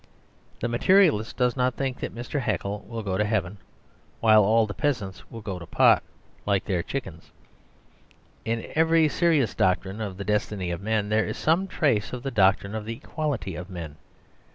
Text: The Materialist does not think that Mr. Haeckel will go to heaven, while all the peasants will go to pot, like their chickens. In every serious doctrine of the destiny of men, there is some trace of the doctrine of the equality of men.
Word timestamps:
The 0.61 0.67
Materialist 0.67 1.37
does 1.37 1.55
not 1.55 1.75
think 1.75 1.99
that 1.99 2.15
Mr. 2.15 2.39
Haeckel 2.39 2.79
will 2.87 3.03
go 3.03 3.19
to 3.19 3.23
heaven, 3.23 3.59
while 4.19 4.43
all 4.43 4.65
the 4.65 4.73
peasants 4.73 5.29
will 5.29 5.41
go 5.43 5.59
to 5.59 5.67
pot, 5.67 6.01
like 6.43 6.65
their 6.65 6.81
chickens. 6.81 7.29
In 8.43 8.65
every 8.73 9.07
serious 9.07 9.53
doctrine 9.53 10.01
of 10.01 10.17
the 10.17 10.23
destiny 10.25 10.71
of 10.71 10.81
men, 10.81 11.09
there 11.09 11.27
is 11.27 11.37
some 11.37 11.67
trace 11.67 12.13
of 12.13 12.23
the 12.23 12.31
doctrine 12.31 12.73
of 12.73 12.85
the 12.85 12.95
equality 12.95 13.53
of 13.53 13.69
men. 13.69 13.97